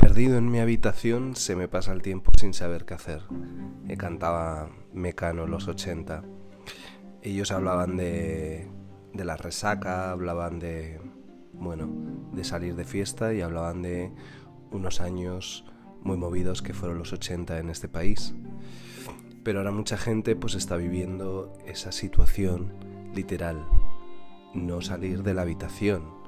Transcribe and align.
Perdido 0.00 0.38
en 0.38 0.50
mi 0.50 0.58
habitación 0.60 1.36
se 1.36 1.54
me 1.54 1.68
pasa 1.68 1.92
el 1.92 2.00
tiempo 2.00 2.32
sin 2.34 2.54
saber 2.54 2.86
qué 2.86 2.94
hacer. 2.94 3.22
Me 3.84 3.98
cantaba 3.98 4.70
Mecano 4.94 5.46
los 5.46 5.68
80. 5.68 6.24
Ellos 7.22 7.52
hablaban 7.52 7.98
de, 7.98 8.66
de 9.12 9.24
la 9.24 9.36
resaca, 9.36 10.10
hablaban 10.10 10.58
de, 10.58 11.00
bueno, 11.52 11.90
de 12.32 12.44
salir 12.44 12.76
de 12.76 12.84
fiesta 12.84 13.34
y 13.34 13.42
hablaban 13.42 13.82
de 13.82 14.10
unos 14.70 15.02
años 15.02 15.66
muy 16.02 16.16
movidos 16.16 16.62
que 16.62 16.72
fueron 16.72 16.98
los 16.98 17.12
80 17.12 17.58
en 17.58 17.68
este 17.68 17.88
país. 17.88 18.34
Pero 19.42 19.58
ahora 19.58 19.70
mucha 19.70 19.98
gente 19.98 20.34
pues 20.34 20.54
está 20.54 20.76
viviendo 20.76 21.52
esa 21.66 21.92
situación 21.92 22.72
literal, 23.14 23.66
no 24.54 24.80
salir 24.80 25.22
de 25.22 25.34
la 25.34 25.42
habitación. 25.42 26.18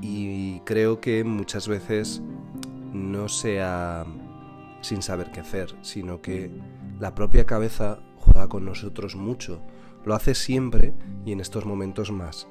Y 0.00 0.60
creo 0.60 1.00
que 1.00 1.22
muchas 1.22 1.68
veces 1.68 2.22
no 2.92 3.28
sea 3.28 4.04
sin 4.80 5.02
saber 5.02 5.30
qué 5.30 5.40
hacer, 5.40 5.74
sino 5.82 6.20
que 6.20 6.50
la 6.98 7.14
propia 7.14 7.46
cabeza 7.46 8.00
juega 8.16 8.48
con 8.48 8.64
nosotros 8.64 9.16
mucho. 9.16 9.60
Lo 10.04 10.14
hace 10.14 10.34
siempre 10.34 10.94
y 11.24 11.32
en 11.32 11.40
estos 11.40 11.64
momentos 11.64 12.10
más. 12.10 12.48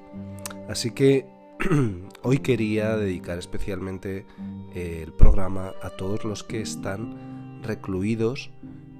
Así 0.70 0.92
que 0.92 1.28
hoy 2.24 2.40
quería 2.40 2.96
dedicar 2.96 3.38
especialmente 3.38 4.26
eh, 4.74 5.02
el 5.04 5.14
programa 5.14 5.74
a 5.82 5.90
todos 5.92 6.24
los 6.24 6.44
que 6.44 6.62
están 6.62 7.62
recluidos 7.64 8.52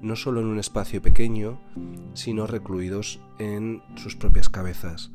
no 0.02 0.16
solo 0.16 0.40
en 0.40 0.46
un 0.46 0.58
espacio 0.58 1.00
pequeño, 1.00 1.60
sino 2.14 2.46
recluidos 2.48 3.20
en 3.38 3.82
sus 3.94 4.16
propias 4.16 4.48
cabezas. 4.48 5.12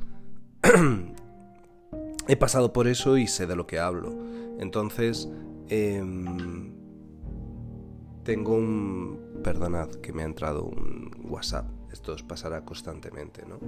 He 2.29 2.35
pasado 2.37 2.73
por 2.73 2.87
eso 2.87 3.17
y 3.17 3.27
sé 3.27 3.47
de 3.47 3.57
lo 3.57 3.67
que 3.67 3.79
hablo. 3.79 4.15
Entonces, 4.59 5.29
em, 5.69 6.73
tengo 8.23 8.55
un... 8.55 9.27
Perdonad 9.43 9.89
que 10.01 10.11
me 10.11 10.23
ha 10.23 10.25
entrado 10.25 10.63
un 10.63 11.11
WhatsApp. 11.29 11.69
Esto 11.91 12.13
os 12.13 12.23
pasará 12.23 12.65
constantemente, 12.65 13.43
¿no? 13.45 13.59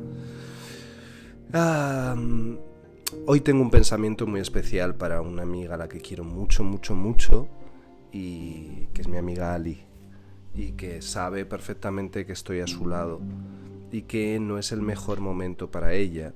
hoy 3.25 3.41
tengo 3.41 3.61
un 3.61 3.71
pensamiento 3.71 4.27
muy 4.27 4.39
especial 4.39 4.93
para 4.95 5.21
una 5.21 5.41
amiga 5.41 5.73
a 5.73 5.77
la 5.77 5.87
que 5.87 5.99
quiero 5.99 6.23
mucho, 6.23 6.63
mucho, 6.63 6.93
mucho 6.93 7.47
y 8.11 8.87
que 8.93 9.01
es 9.01 9.07
mi 9.07 9.17
amiga 9.17 9.55
Ali 9.55 9.79
y 10.53 10.73
que 10.73 11.01
sabe 11.01 11.45
perfectamente 11.45 12.25
que 12.25 12.33
estoy 12.33 12.59
a 12.59 12.67
su 12.67 12.87
lado 12.87 13.21
y 13.91 14.03
que 14.03 14.39
no 14.39 14.57
es 14.57 14.71
el 14.71 14.81
mejor 14.81 15.19
momento 15.19 15.71
para 15.71 15.93
ella. 15.93 16.33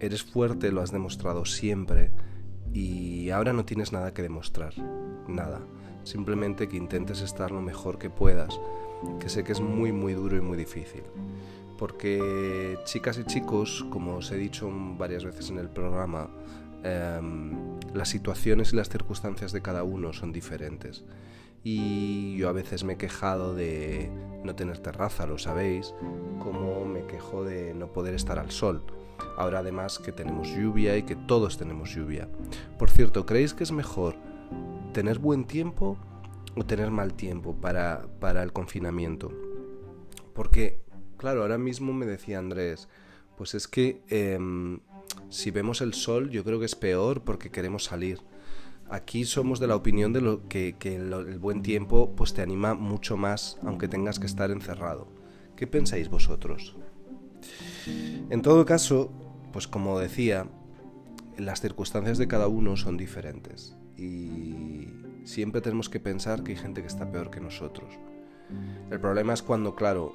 Eres 0.00 0.22
fuerte, 0.22 0.72
lo 0.72 0.82
has 0.82 0.92
demostrado 0.92 1.44
siempre 1.44 2.10
y 2.72 3.30
ahora 3.30 3.52
no 3.52 3.64
tienes 3.64 3.92
nada 3.92 4.12
que 4.12 4.22
demostrar, 4.22 4.74
nada. 5.28 5.60
Simplemente 6.04 6.68
que 6.68 6.76
intentes 6.76 7.20
estar 7.20 7.50
lo 7.50 7.60
mejor 7.60 7.98
que 7.98 8.10
puedas, 8.10 8.60
que 9.18 9.28
sé 9.28 9.44
que 9.44 9.52
es 9.52 9.60
muy, 9.60 9.92
muy 9.92 10.12
duro 10.12 10.36
y 10.36 10.40
muy 10.40 10.56
difícil. 10.56 11.02
Porque 11.78 12.78
chicas 12.84 13.18
y 13.18 13.24
chicos, 13.24 13.84
como 13.90 14.16
os 14.16 14.30
he 14.30 14.36
dicho 14.36 14.70
varias 14.96 15.24
veces 15.24 15.50
en 15.50 15.58
el 15.58 15.68
programa, 15.68 16.30
Em, 16.86 17.80
las 17.94 18.08
situaciones 18.08 18.72
y 18.72 18.76
las 18.76 18.88
circunstancias 18.88 19.50
de 19.50 19.60
cada 19.60 19.82
uno 19.82 20.12
son 20.12 20.32
diferentes. 20.32 21.04
Y 21.64 22.36
yo 22.36 22.48
a 22.48 22.52
veces 22.52 22.84
me 22.84 22.92
he 22.92 22.96
quejado 22.96 23.56
de 23.56 24.08
no 24.44 24.54
tener 24.54 24.78
terraza, 24.78 25.26
lo 25.26 25.36
sabéis, 25.36 25.94
como 26.38 26.84
me 26.84 27.04
quejo 27.06 27.42
de 27.42 27.74
no 27.74 27.92
poder 27.92 28.14
estar 28.14 28.38
al 28.38 28.52
sol. 28.52 28.84
Ahora 29.36 29.60
además 29.60 29.98
que 29.98 30.12
tenemos 30.12 30.48
lluvia 30.48 30.96
y 30.96 31.02
que 31.02 31.16
todos 31.16 31.58
tenemos 31.58 31.92
lluvia. 31.92 32.28
Por 32.78 32.88
cierto, 32.88 33.26
¿creéis 33.26 33.52
que 33.52 33.64
es 33.64 33.72
mejor 33.72 34.14
tener 34.92 35.18
buen 35.18 35.44
tiempo 35.44 35.98
o 36.54 36.64
tener 36.64 36.92
mal 36.92 37.14
tiempo 37.14 37.56
para, 37.56 38.06
para 38.20 38.44
el 38.44 38.52
confinamiento? 38.52 39.32
Porque, 40.34 40.84
claro, 41.16 41.42
ahora 41.42 41.58
mismo 41.58 41.92
me 41.92 42.06
decía 42.06 42.38
Andrés, 42.38 42.88
pues 43.36 43.54
es 43.54 43.66
que 43.66 44.02
em, 44.08 44.78
si 45.28 45.50
vemos 45.50 45.80
el 45.80 45.94
sol, 45.94 46.30
yo 46.30 46.44
creo 46.44 46.58
que 46.58 46.66
es 46.66 46.74
peor 46.74 47.22
porque 47.22 47.50
queremos 47.50 47.84
salir. 47.84 48.20
Aquí 48.88 49.24
somos 49.24 49.58
de 49.58 49.66
la 49.66 49.74
opinión 49.74 50.12
de 50.12 50.40
que, 50.48 50.96
el, 50.96 51.38
buen 51.38 51.62
tiempo 51.62 52.14
pues 52.14 52.34
te 52.34 52.42
anima 52.42 52.74
mucho 52.74 53.16
más 53.16 53.58
aunque 53.62 53.88
tengas 53.88 54.18
que 54.18 54.26
estar 54.26 54.50
encerrado. 54.50 55.08
¿Qué 55.56 55.66
pensáis 55.66 56.08
vosotros? 56.08 56.76
En 58.30 58.42
todo 58.42 58.64
caso, 58.64 59.10
pues 59.52 59.66
como 59.66 59.98
decía, 59.98 60.46
las 61.36 61.60
circunstancias 61.60 62.18
de 62.18 62.28
cada 62.28 62.46
uno 62.46 62.76
son 62.76 62.96
diferentes 62.96 63.76
y 63.96 64.88
siempre 65.24 65.60
tenemos 65.60 65.88
que 65.88 66.00
pensar 66.00 66.42
que 66.42 66.52
hay 66.52 66.58
gente 66.58 66.80
que 66.80 66.88
está 66.88 67.10
peor 67.10 67.30
que 67.30 67.40
nosotros. 67.40 67.88
El 68.90 69.00
problema 69.00 69.34
es 69.34 69.42
cuando, 69.42 69.74
claro, 69.74 70.14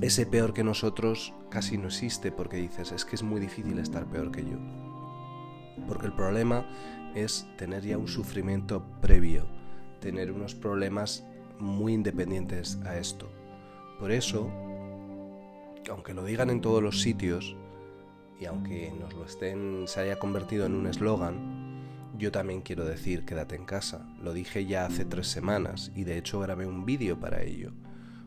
ese 0.00 0.26
peor 0.26 0.52
que 0.52 0.64
nosotros 0.64 1.32
casi 1.50 1.78
no 1.78 1.86
existe 1.86 2.32
porque 2.32 2.56
dices, 2.56 2.92
es 2.92 3.04
que 3.04 3.16
es 3.16 3.22
muy 3.22 3.40
difícil 3.40 3.78
estar 3.78 4.06
peor 4.06 4.30
que 4.30 4.42
yo. 4.42 4.58
Porque 5.88 6.06
el 6.06 6.12
problema 6.12 6.66
es 7.14 7.46
tener 7.56 7.84
ya 7.84 7.96
un 7.96 8.08
sufrimiento 8.08 8.84
previo, 9.00 9.46
tener 10.00 10.32
unos 10.32 10.54
problemas 10.54 11.24
muy 11.58 11.94
independientes 11.94 12.78
a 12.84 12.96
esto. 12.96 13.28
Por 13.98 14.10
eso, 14.10 14.50
aunque 15.88 16.14
lo 16.14 16.24
digan 16.24 16.50
en 16.50 16.60
todos 16.60 16.82
los 16.82 17.00
sitios, 17.00 17.56
y 18.40 18.46
aunque 18.46 18.92
nos 18.98 19.14
lo 19.14 19.24
estén, 19.24 19.84
se 19.86 20.00
haya 20.00 20.18
convertido 20.18 20.66
en 20.66 20.74
un 20.74 20.88
eslogan, 20.88 21.72
yo 22.18 22.32
también 22.32 22.62
quiero 22.62 22.84
decir 22.84 23.24
quédate 23.24 23.56
en 23.56 23.64
casa. 23.64 24.06
Lo 24.20 24.32
dije 24.32 24.66
ya 24.66 24.86
hace 24.86 25.04
tres 25.04 25.28
semanas 25.28 25.92
y 25.94 26.04
de 26.04 26.18
hecho 26.18 26.40
grabé 26.40 26.66
un 26.66 26.84
vídeo 26.84 27.18
para 27.18 27.42
ello 27.42 27.72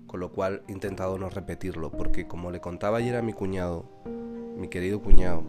con 0.07 0.19
lo 0.19 0.31
cual 0.31 0.63
he 0.67 0.71
intentado 0.71 1.17
no 1.17 1.29
repetirlo, 1.29 1.91
porque 1.91 2.27
como 2.27 2.51
le 2.51 2.61
contaba 2.61 2.97
ayer 2.97 3.15
a 3.15 3.21
mi 3.21 3.33
cuñado, 3.33 3.85
mi 4.57 4.69
querido 4.69 5.01
cuñado, 5.01 5.43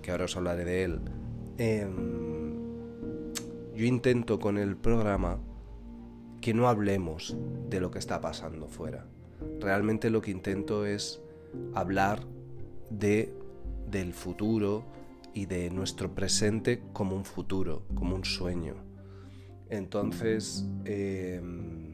que 0.00 0.10
ahora 0.10 0.24
os 0.24 0.36
hablaré 0.36 0.64
de 0.64 0.84
él, 0.84 1.00
em, 1.58 2.54
yo 3.74 3.84
intento 3.84 4.38
con 4.38 4.56
el 4.56 4.76
programa 4.76 5.38
que 6.40 6.54
no 6.54 6.68
hablemos 6.68 7.36
de 7.68 7.80
lo 7.80 7.90
que 7.90 7.98
está 7.98 8.20
pasando 8.20 8.68
fuera. 8.68 9.06
Realmente 9.60 10.10
lo 10.10 10.22
que 10.22 10.30
intento 10.30 10.86
es 10.86 11.20
hablar 11.74 12.20
de 12.90 13.34
del 13.90 14.12
futuro 14.12 14.84
y 15.34 15.46
de 15.46 15.70
nuestro 15.70 16.14
presente 16.14 16.82
como 16.92 17.16
un 17.16 17.24
futuro, 17.24 17.82
como 17.94 18.14
un 18.14 18.24
sueño. 18.24 18.74
Entonces, 19.70 20.66
em, 20.84 21.93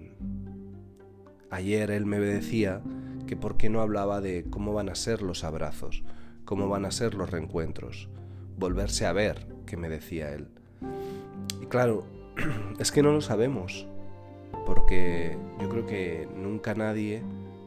Ayer 1.51 1.91
él 1.91 2.07
me 2.07 2.21
decía 2.21 2.81
que 3.27 3.37
por 3.37 3.57
qué 3.57 3.69
no 3.71 3.81
hablaba 3.81 4.21
de 4.21 4.47
cómo 4.49 4.73
van 4.73 4.89
a 4.89 4.95
ser 4.95 5.23
los 5.23 5.45
abrazos, 5.45 6.05
cómo 6.45 6.69
van 6.69 6.85
a 6.85 6.91
ser 6.91 7.15
los 7.15 7.31
reencuentros, 7.31 8.09
volverse 8.57 9.07
a 9.07 9.13
ver, 9.13 9.47
que 9.67 9.77
me 9.77 9.89
decía 9.89 10.33
él. 10.33 10.49
Y 11.61 11.67
claro, 11.67 12.07
es 12.79 12.93
que 12.93 13.03
no 13.03 13.13
lo 13.13 13.21
sabemos, 13.21 13.87
porque 14.65 15.37
yo 15.61 15.69
creo 15.69 15.87
que 15.87 16.29
nunca 16.37 16.75
nadie, 16.75 17.23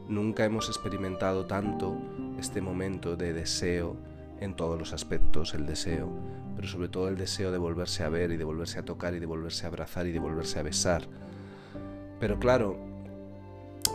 nunca 0.08 0.44
hemos 0.44 0.68
experimentado 0.68 1.46
tanto 1.46 1.96
este 2.38 2.60
momento 2.60 3.16
de 3.16 3.32
deseo 3.32 3.96
en 4.40 4.54
todos 4.54 4.78
los 4.78 4.92
aspectos, 4.92 5.54
el 5.54 5.66
deseo, 5.66 6.08
pero 6.56 6.68
sobre 6.68 6.88
todo 6.88 7.08
el 7.08 7.16
deseo 7.16 7.52
de 7.52 7.58
volverse 7.58 8.02
a 8.02 8.08
ver 8.08 8.30
y 8.32 8.36
de 8.36 8.44
volverse 8.44 8.78
a 8.78 8.84
tocar 8.84 9.14
y 9.14 9.18
de 9.18 9.26
volverse 9.26 9.66
a 9.66 9.68
abrazar 9.68 10.06
y 10.06 10.12
de 10.12 10.18
volverse 10.18 10.58
a 10.58 10.62
besar. 10.62 11.02
Pero 12.20 12.38
claro, 12.38 12.93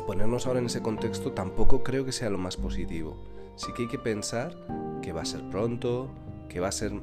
ponernos 0.10 0.48
ahora 0.48 0.58
en 0.58 0.66
ese 0.66 0.82
contexto 0.82 1.34
tampoco 1.34 1.84
creo 1.84 2.04
que 2.04 2.12
sea 2.12 2.32
lo 2.32 2.40
más 2.40 2.58
positivo. 2.58 3.16
Sí 3.56 3.72
que 3.74 3.84
hay 3.84 3.88
que 3.88 4.00
pensar 4.00 4.58
que 5.04 5.14
va 5.14 5.22
a 5.22 5.26
ser 5.26 5.48
pronto, 5.52 6.10
que 6.50 6.60
va 6.60 6.70
a 6.70 6.72
ser 6.72 6.94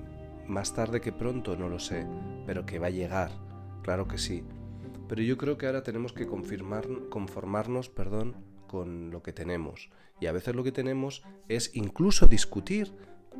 más 0.49 0.75
tarde 0.75 1.01
que 1.01 1.13
pronto, 1.13 1.57
no 1.57 1.69
lo 1.69 1.79
sé, 1.79 2.05
pero 2.47 2.67
que 2.67 2.81
va 2.81 2.89
a 2.89 2.91
llegar, 2.91 3.31
claro 3.85 4.09
que 4.09 4.19
sí. 4.19 4.43
Pero 5.07 5.23
yo 5.23 5.39
creo 5.39 5.57
que 5.57 5.67
ahora 5.67 5.85
tenemos 5.85 6.13
que 6.13 6.27
confirmar, 6.27 6.85
conformarnos 7.09 7.89
perdón, 7.91 8.35
con 8.67 9.13
lo 9.13 9.23
que 9.23 9.33
tenemos. 9.33 9.89
Y 10.19 10.27
a 10.27 10.33
veces 10.33 10.57
lo 10.57 10.65
que 10.65 10.73
tenemos 10.73 11.23
es 11.47 11.77
incluso 11.77 12.27
discutir 12.27 12.93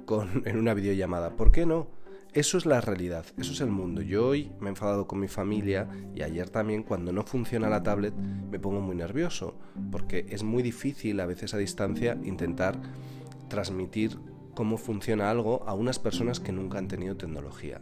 con, 0.05 0.45
en 0.47 0.59
una 0.59 0.75
videollamada. 0.75 1.35
¿Por 1.35 1.51
qué 1.51 1.67
no? 1.67 1.89
Eso 2.37 2.59
es 2.59 2.67
la 2.67 2.83
realidad, 2.83 3.25
eso 3.39 3.53
es 3.53 3.63
el 3.63 3.71
mundo. 3.71 4.03
Yo 4.03 4.27
hoy 4.29 4.53
me 4.61 4.67
he 4.67 4.69
enfadado 4.69 5.07
con 5.07 5.19
mi 5.19 5.27
familia 5.27 5.89
y 6.15 6.21
ayer 6.21 6.51
también 6.51 6.83
cuando 6.83 7.11
no 7.11 7.23
funciona 7.23 7.71
la 7.71 7.83
tablet 7.83 8.13
me 8.15 8.59
pongo 8.59 8.83
muy 8.83 8.95
nervioso 8.95 9.59
porque 9.91 10.27
es 10.29 10.43
muy 10.43 10.63
difícil 10.63 11.19
a 11.21 11.25
veces 11.25 11.55
a 11.55 11.57
distancia 11.57 12.19
intentar 12.25 12.79
transmitir 13.49 14.19
cómo 14.55 14.77
funciona 14.77 15.31
algo 15.31 15.65
a 15.67 15.73
unas 15.73 15.99
personas 15.99 16.39
que 16.39 16.53
nunca 16.53 16.77
han 16.77 16.89
tenido 16.89 17.17
tecnología. 17.17 17.81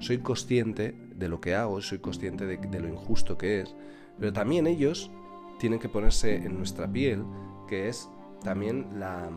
Soy 0.00 0.18
consciente 0.18 0.94
de 1.16 1.28
lo 1.30 1.40
que 1.40 1.54
hago, 1.54 1.80
soy 1.80 2.00
consciente 2.00 2.44
de, 2.44 2.58
de 2.58 2.80
lo 2.80 2.88
injusto 2.88 3.38
que 3.38 3.62
es, 3.62 3.74
pero 4.18 4.34
también 4.34 4.66
ellos 4.66 5.10
tienen 5.58 5.78
que 5.78 5.88
ponerse 5.88 6.36
en 6.36 6.58
nuestra 6.58 6.92
piel, 6.92 7.24
que 7.66 7.88
es 7.88 8.10
también 8.42 9.00
la 9.00 9.30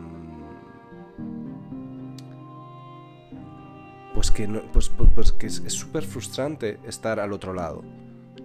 que, 4.30 4.48
no, 4.48 4.62
pues, 4.72 4.88
pues, 4.88 5.10
pues 5.14 5.32
que 5.32 5.46
es 5.46 5.72
súper 5.72 6.04
frustrante 6.04 6.78
estar 6.84 7.20
al 7.20 7.32
otro 7.32 7.54
lado 7.54 7.84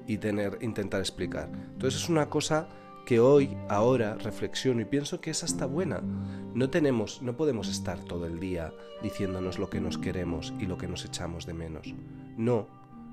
y 0.07 0.17
tener, 0.17 0.57
intentar 0.61 0.99
explicar. 0.99 1.49
Entonces 1.73 2.03
es 2.03 2.09
una 2.09 2.29
cosa 2.29 2.67
que 3.05 3.19
hoy, 3.19 3.57
ahora, 3.69 4.15
reflexiono 4.15 4.81
y 4.81 4.85
pienso 4.85 5.19
que 5.19 5.31
es 5.31 5.43
hasta 5.43 5.65
buena. 5.65 6.01
No 6.53 6.69
tenemos, 6.69 7.21
no 7.21 7.35
podemos 7.35 7.67
estar 7.69 7.99
todo 7.99 8.25
el 8.25 8.39
día 8.39 8.73
diciéndonos 9.01 9.59
lo 9.59 9.69
que 9.69 9.81
nos 9.81 9.97
queremos 9.97 10.53
y 10.59 10.65
lo 10.65 10.77
que 10.77 10.87
nos 10.87 11.03
echamos 11.03 11.45
de 11.45 11.53
menos. 11.53 11.93
No, 12.37 12.67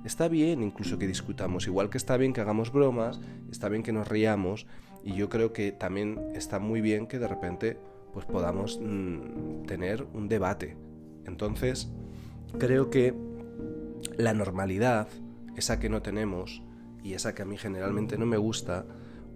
está 0.05 0.29
bien 0.29 0.62
incluso 0.62 0.99
que 0.99 1.07
discutamos, 1.07 1.67
igual 1.67 1.91
que 1.91 1.99
está 1.99 2.17
bien 2.17 2.33
que 2.33 2.41
hagamos 2.41 2.73
bromas, 2.73 3.21
está 3.51 3.69
bien 3.69 3.83
que 3.83 3.93
nos 3.93 4.07
riamos 4.07 4.67
y 5.03 5.15
yo 5.15 5.29
creo 5.29 5.53
que 5.53 5.73
también 5.73 6.21
está 6.35 6.59
muy 6.61 6.81
bien 6.81 7.07
que 7.07 7.19
de 7.19 7.29
repente 7.29 7.79
pues 8.12 8.27
podamos 8.27 8.79
mm, 8.81 9.65
tener 9.67 10.07
un 10.15 10.29
debate. 10.29 10.77
Entonces, 11.27 11.91
creo 12.58 12.91
que 12.91 13.14
la 14.17 14.35
normalidad, 14.35 15.08
esa 15.56 15.79
que 15.79 15.88
no 15.88 16.02
tenemos 16.02 16.62
y 17.02 17.14
esa 17.14 17.35
que 17.35 17.43
a 17.43 17.47
mí 17.47 17.56
generalmente 17.56 18.19
no 18.19 18.26
me 18.26 18.37
gusta, 18.37 18.87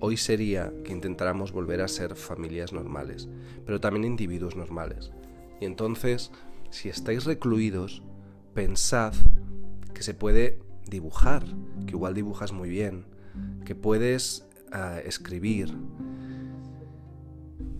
hoy 0.00 0.16
sería 0.16 0.72
que 0.84 0.92
intentáramos 0.92 1.52
volver 1.52 1.80
a 1.80 1.88
ser 1.88 2.14
familias 2.14 2.72
normales, 2.72 3.28
pero 3.64 3.80
también 3.80 4.04
individuos 4.04 4.56
normales. 4.56 5.12
Y 5.60 5.64
entonces, 5.64 6.30
si 6.70 6.88
estáis 6.88 7.24
recluidos, 7.24 8.02
pensad 8.52 9.14
que 9.94 10.02
se 10.02 10.14
puede 10.14 10.60
dibujar, 10.86 11.44
que 11.86 11.92
igual 11.92 12.14
dibujas 12.14 12.52
muy 12.52 12.68
bien, 12.68 13.06
que 13.64 13.74
puedes 13.74 14.46
ah, 14.72 14.98
escribir, 15.04 15.74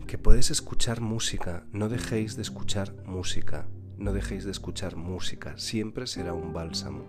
que 0.07 0.19
puedes 0.19 0.51
escuchar 0.51 1.01
música. 1.01 1.67
No 1.73 1.89
dejéis 1.89 2.37
de 2.37 2.43
escuchar 2.43 2.95
música, 3.05 3.67
no 3.99 4.13
dejéis 4.13 4.45
de 4.45 4.51
escuchar 4.51 4.97
música, 4.97 5.57
siempre 5.59 6.07
será 6.07 6.33
un 6.33 6.53
bálsamo. 6.53 7.05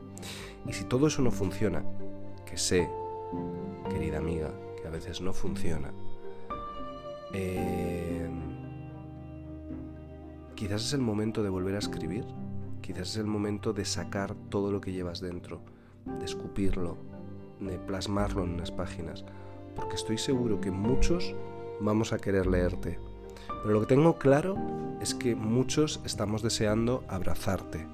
Y 0.68 0.74
si 0.74 0.86
todo 0.86 1.08
eso 1.08 1.22
no 1.22 1.32
funciona, 1.32 1.84
que 2.46 2.58
sé, 2.58 2.90
querida 3.90 4.18
amiga, 4.18 4.52
que 4.82 4.88
a 4.88 4.92
veces 4.92 5.22
no 5.22 5.34
funciona, 5.34 5.92
eh, 7.34 8.30
quizás 10.56 10.86
es 10.86 10.94
el 10.94 11.02
momento 11.02 11.44
de 11.44 11.50
volver 11.50 11.76
a 11.76 11.80
escribir 11.80 12.26
Quizás 12.86 13.10
es 13.10 13.18
el 13.18 13.26
momento 13.26 13.74
de 13.74 13.84
sacar 13.84 14.36
todo 14.50 14.72
lo 14.72 14.80
que 14.80 14.92
llevas 14.92 15.20
dentro, 15.20 15.64
de 16.06 16.24
escupirlo, 16.24 16.98
de 17.60 17.80
plasmarlo 17.80 18.44
en 18.44 18.52
unas 18.52 18.70
páginas, 18.70 19.26
porque 19.76 19.96
estoy 19.96 20.20
seguro 20.20 20.62
que 20.62 20.70
muchos 20.70 21.34
vamos 21.82 22.14
a 22.14 22.20
querer 22.20 22.46
leerte. 22.46 23.00
Pero 23.48 23.74
lo 23.74 23.82
que 23.82 23.88
tengo 23.88 24.18
claro 24.18 24.56
es 25.02 25.14
que 25.14 25.36
muchos 25.36 26.02
estamos 26.06 26.42
deseando 26.42 27.04
abrazarte. 27.08 27.88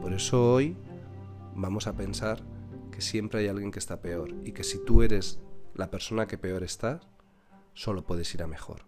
Por 0.00 0.12
eso 0.12 0.52
hoy 0.52 0.76
vamos 1.54 1.86
a 1.86 1.94
pensar 1.94 2.42
que 2.90 3.00
siempre 3.00 3.40
hay 3.40 3.48
alguien 3.48 3.70
que 3.70 3.78
está 3.78 4.00
peor 4.00 4.34
y 4.44 4.52
que 4.52 4.64
si 4.64 4.84
tú 4.84 5.02
eres 5.02 5.40
la 5.74 5.90
persona 5.90 6.26
que 6.26 6.38
peor 6.38 6.62
está, 6.62 7.00
solo 7.72 8.04
puedes 8.04 8.32
ir 8.34 8.42
a 8.42 8.46
mejor. 8.46 8.82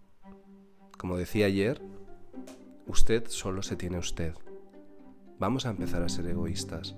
Como 0.97 1.17
decía 1.17 1.47
ayer, 1.47 1.83
usted 2.87 3.27
solo 3.29 3.63
se 3.63 3.77
tiene 3.77 3.99
usted. 3.99 4.35
Vamos 5.39 5.67
a 5.67 5.71
empezar 5.71 6.03
a 6.03 6.09
ser 6.09 6.27
egoístas. 6.27 6.97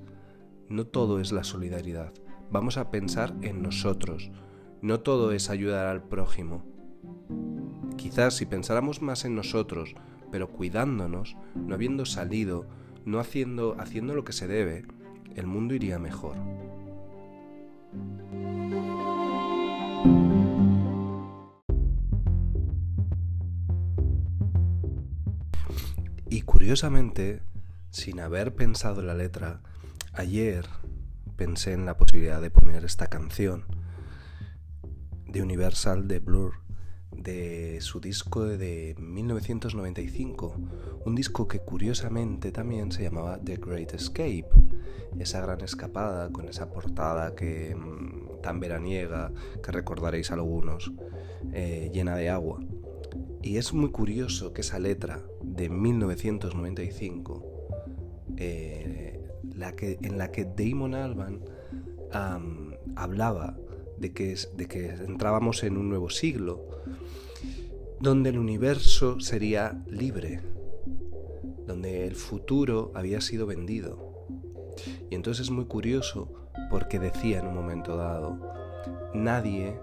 No 0.68 0.86
todo 0.86 1.18
es 1.18 1.32
la 1.32 1.44
solidaridad. 1.44 2.12
Vamos 2.50 2.76
a 2.76 2.90
pensar 2.90 3.34
en 3.42 3.62
nosotros. 3.62 4.30
No 4.80 5.00
todo 5.00 5.32
es 5.32 5.50
ayudar 5.50 5.86
al 5.86 6.02
prójimo. 6.02 6.64
Quizás 7.98 8.36
si 8.36 8.46
pensáramos 8.46 9.02
más 9.02 9.24
en 9.24 9.34
nosotros, 9.34 9.96
pero 10.30 10.48
cuidándonos, 10.48 11.36
no 11.56 11.74
habiendo 11.74 12.06
salido, 12.06 12.64
no 13.04 13.18
haciendo, 13.18 13.74
haciendo 13.80 14.14
lo 14.14 14.24
que 14.24 14.32
se 14.32 14.46
debe, 14.46 14.86
el 15.34 15.48
mundo 15.48 15.74
iría 15.74 15.98
mejor. 15.98 16.36
Y 26.30 26.42
curiosamente, 26.42 27.42
sin 27.90 28.20
haber 28.20 28.54
pensado 28.54 29.02
la 29.02 29.14
letra, 29.14 29.60
ayer 30.12 30.66
pensé 31.36 31.72
en 31.72 31.84
la 31.84 31.96
posibilidad 31.96 32.40
de 32.40 32.50
poner 32.50 32.84
esta 32.84 33.08
canción 33.08 33.64
de 35.26 35.42
Universal 35.42 36.06
de 36.06 36.20
Blur 36.20 36.67
de 37.10 37.80
su 37.80 38.00
disco 38.00 38.44
de 38.44 38.94
1995, 38.98 40.54
un 41.04 41.14
disco 41.14 41.48
que 41.48 41.60
curiosamente 41.60 42.52
también 42.52 42.92
se 42.92 43.02
llamaba 43.02 43.38
The 43.38 43.56
Great 43.56 43.94
Escape, 43.94 44.48
esa 45.18 45.40
gran 45.40 45.60
escapada 45.62 46.30
con 46.30 46.48
esa 46.48 46.70
portada 46.70 47.34
que 47.34 47.74
mm, 47.74 48.40
tan 48.42 48.60
veraniega 48.60 49.32
que 49.62 49.72
recordaréis 49.72 50.30
algunos, 50.30 50.92
eh, 51.52 51.90
llena 51.92 52.16
de 52.16 52.28
agua. 52.28 52.60
Y 53.42 53.56
es 53.56 53.72
muy 53.72 53.90
curioso 53.90 54.52
que 54.52 54.60
esa 54.60 54.78
letra 54.78 55.22
de 55.42 55.68
1995 55.68 57.58
eh, 58.36 59.20
la 59.54 59.74
que, 59.74 59.98
en 60.02 60.18
la 60.18 60.30
que 60.30 60.44
Damon 60.44 60.94
Alban 60.94 61.40
hablaba 62.96 63.56
de 63.98 64.12
que, 64.12 64.36
de 64.54 64.66
que 64.66 64.90
entrábamos 64.90 65.62
en 65.64 65.76
un 65.76 65.88
nuevo 65.88 66.10
siglo, 66.10 66.64
donde 68.00 68.30
el 68.30 68.38
universo 68.38 69.20
sería 69.20 69.82
libre, 69.86 70.40
donde 71.66 72.06
el 72.06 72.14
futuro 72.14 72.92
había 72.94 73.20
sido 73.20 73.46
vendido. 73.46 74.26
Y 75.10 75.14
entonces 75.14 75.46
es 75.46 75.50
muy 75.50 75.66
curioso 75.66 76.32
porque 76.70 76.98
decía 76.98 77.40
en 77.40 77.48
un 77.48 77.54
momento 77.54 77.96
dado, 77.96 78.38
nadie 79.14 79.78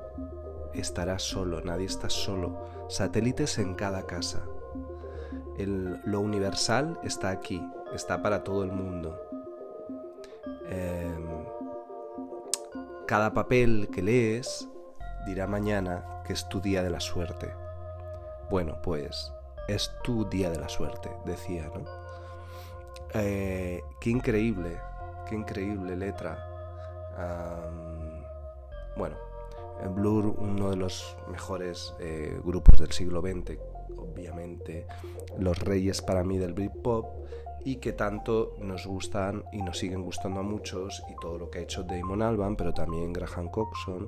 estará 0.73 1.19
solo, 1.19 1.61
nadie 1.61 1.85
está 1.85 2.09
solo, 2.09 2.57
satélites 2.89 3.57
en 3.57 3.75
cada 3.75 4.05
casa. 4.05 4.45
lo 5.57 6.19
universal 6.19 6.99
está 7.03 7.29
aquí, 7.29 7.61
está 7.93 8.21
para 8.21 8.43
todo 8.43 8.63
el 8.63 8.71
mundo. 8.71 9.17
Em, 10.67 11.34
cada 13.07 13.33
papel 13.33 13.89
que 13.93 14.01
lees 14.01 14.67
dirá 15.25 15.47
mañana 15.47 16.21
que 16.25 16.33
es 16.33 16.47
tu 16.49 16.61
día 16.61 16.83
de 16.83 16.89
la 16.89 16.99
suerte. 16.99 17.53
Bueno, 18.49 18.79
pues 18.81 19.31
es 19.67 19.91
tu 20.03 20.25
día 20.25 20.49
de 20.49 20.59
la 20.59 20.69
suerte, 20.69 21.09
decía, 21.25 21.71
¿no? 21.73 21.83
Eh, 23.13 23.81
qué 23.99 24.09
increíble, 24.09 24.77
qué 25.27 25.35
increíble 25.35 25.95
letra. 25.95 26.51
bueno, 28.97 29.15
Blur, 29.95 30.35
uno 30.37 30.69
de 30.69 30.77
los 30.77 31.17
mejores 31.29 31.93
eh, 31.99 32.39
grupos 32.43 32.79
del 32.79 32.91
siglo 32.91 33.21
XX, 33.21 33.57
obviamente, 33.97 34.87
los 35.37 35.59
reyes 35.59 36.01
para 36.01 36.23
mí 36.23 36.37
del 36.37 36.53
Britpop, 36.53 37.05
y 37.65 37.77
que 37.77 37.93
tanto 37.93 38.55
nos 38.59 38.85
gustan 38.85 39.43
y 39.51 39.63
nos 39.63 39.79
siguen 39.79 40.03
gustando 40.03 40.39
a 40.39 40.43
muchos 40.43 41.03
y 41.09 41.15
todo 41.19 41.39
lo 41.39 41.49
que 41.49 41.59
ha 41.59 41.61
hecho 41.63 41.83
Damon 41.83 42.21
Alban, 42.21 42.55
pero 42.55 42.73
también 42.73 43.11
Graham 43.11 43.49
Coxon 43.49 44.07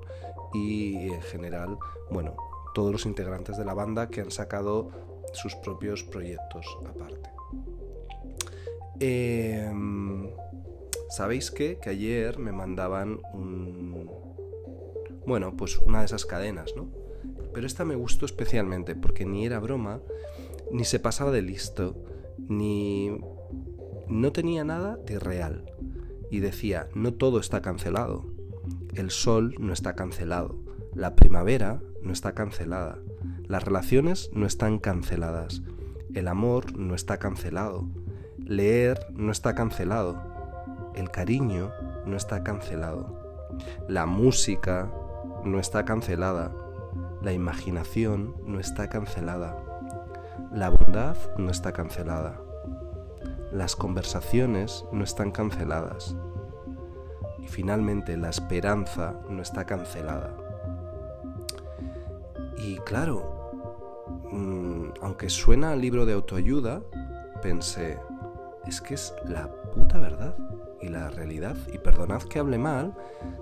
y 0.54 1.10
en 1.10 1.22
general, 1.24 1.78
bueno, 2.12 2.36
todos 2.76 2.92
los 2.92 3.06
integrantes 3.08 3.58
de 3.58 3.66
la 3.66 3.74
banda 3.74 4.10
que 4.10 4.22
han 4.22 4.30
sacado 4.30 4.92
sus 5.34 5.56
propios 5.56 6.04
proyectos 6.04 6.66
aparte. 6.88 7.32
Em, 9.00 10.30
¿Sabéis? 11.10 11.50
Que 11.50 11.80
ayer 11.86 12.38
me 12.38 12.52
mandaban 12.52 13.20
un... 13.34 14.12
Bueno, 15.26 15.56
pues 15.58 15.80
una 15.80 16.00
de 16.00 16.06
esas 16.06 16.26
cadenas, 16.26 16.74
¿no? 16.76 16.90
Pero 17.54 17.66
esta 17.66 17.86
me 17.86 17.96
gustó 17.96 18.28
especialmente 18.28 18.94
porque 18.94 19.26
ni 19.26 19.46
era 19.48 19.60
broma, 19.60 20.00
ni 20.72 20.86
se 20.86 21.00
pasaba 21.00 21.32
de 21.32 21.42
listo, 21.42 21.96
ni 22.38 23.20
no 24.10 24.32
tenía 24.32 24.64
nada 24.64 24.98
de 24.98 25.20
real 25.20 25.66
y 26.30 26.40
decía, 26.40 26.88
no 26.94 27.14
todo 27.14 27.40
está 27.40 27.62
cancelado. 27.62 28.26
El 28.94 29.12
sol 29.12 29.56
no 29.60 29.74
está 29.74 29.96
cancelado. 29.96 30.56
La 30.94 31.16
primavera 31.16 31.82
no 32.02 32.14
está 32.14 32.34
cancelada. 32.34 33.00
Las 33.48 33.64
relaciones 33.64 34.30
no 34.34 34.46
están 34.46 34.80
canceladas. 34.80 35.62
El 36.14 36.28
amor 36.28 36.78
no 36.78 36.96
está 36.96 37.18
cancelado. 37.18 37.88
Leer 38.38 39.00
no 39.14 39.32
está 39.32 39.56
cancelado. 39.56 40.22
El 40.96 41.12
cariño 41.12 41.72
no 42.06 42.18
está 42.18 42.44
cancelado. 42.44 43.48
La 43.88 44.06
música 44.06 44.92
no 45.44 45.60
está 45.60 45.86
cancelada. 45.86 46.54
La 47.22 47.34
imaginación 47.34 48.36
no 48.46 48.60
está 48.60 48.90
cancelada. 48.90 49.64
La 50.54 50.70
bondad 50.70 51.18
no 51.38 51.52
está 51.52 51.74
cancelada 51.74 52.47
las 53.52 53.76
conversaciones 53.76 54.86
no 54.92 55.04
están 55.04 55.32
canceladas. 55.32 56.16
Y 57.40 57.48
finalmente 57.48 58.18
la 58.18 58.30
esperanza 58.30 59.20
no 59.30 59.42
está 59.42 59.66
cancelada. 59.66 60.36
Y 62.58 62.78
claro, 62.80 63.52
mm, 64.32 64.90
aunque 65.02 65.30
suena 65.30 65.72
al 65.72 65.82
libro 65.82 66.06
de 66.06 66.14
autoayuda, 66.14 66.82
pensé, 67.42 68.00
es 68.66 68.82
que 68.82 68.96
es 68.96 69.14
la 69.26 69.52
puta 69.74 70.00
verdad 70.00 70.36
y 70.82 70.90
la 70.90 71.10
realidad. 71.10 71.56
Y 71.72 71.78
perdonad 71.78 72.24
que 72.24 72.40
hable 72.40 72.58
mal, 72.58 72.96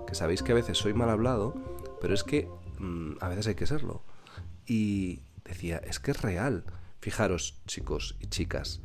que 0.06 0.14
sabéis 0.14 0.42
que 0.42 0.52
a 0.52 0.56
veces 0.56 0.78
soy 0.78 0.94
mal 0.94 1.10
hablado, 1.10 1.54
pero 2.00 2.14
es 2.14 2.22
que 2.24 2.48
mm, 2.78 3.14
a 3.20 3.28
veces 3.28 3.48
hay 3.48 3.54
que 3.54 3.66
serlo. 3.66 4.02
Y 4.66 5.22
decía, 5.44 5.78
es 5.78 5.98
que 5.98 6.10
es 6.10 6.22
real. 6.22 6.64
Fijaros, 7.00 7.60
chicos 7.66 8.16
y 8.20 8.26
chicas, 8.26 8.80